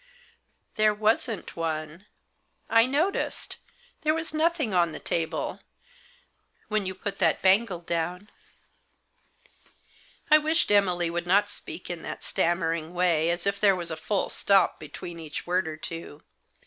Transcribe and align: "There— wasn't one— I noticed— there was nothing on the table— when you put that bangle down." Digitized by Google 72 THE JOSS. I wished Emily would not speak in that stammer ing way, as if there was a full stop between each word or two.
"There— 0.77 0.95
wasn't 1.05 1.55
one— 1.55 2.07
I 2.71 2.87
noticed— 2.87 3.57
there 4.01 4.15
was 4.15 4.33
nothing 4.33 4.73
on 4.73 4.93
the 4.93 4.99
table— 4.99 5.59
when 6.69 6.87
you 6.87 6.95
put 6.95 7.19
that 7.19 7.43
bangle 7.43 7.81
down." 7.81 8.21
Digitized 8.21 9.57
by 9.59 9.59
Google 9.59 10.19
72 10.25 10.25
THE 10.25 10.29
JOSS. 10.29 10.31
I 10.31 10.37
wished 10.49 10.71
Emily 10.71 11.09
would 11.11 11.27
not 11.27 11.49
speak 11.49 11.89
in 11.91 12.01
that 12.01 12.23
stammer 12.23 12.73
ing 12.73 12.95
way, 12.95 13.29
as 13.29 13.45
if 13.45 13.59
there 13.59 13.75
was 13.75 13.91
a 13.91 13.95
full 13.95 14.29
stop 14.29 14.79
between 14.79 15.19
each 15.19 15.45
word 15.45 15.67
or 15.67 15.77
two. 15.77 16.23